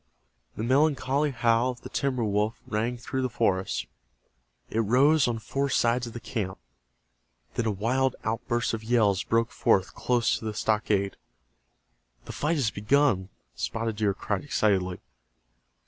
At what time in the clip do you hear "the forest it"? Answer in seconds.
3.21-4.79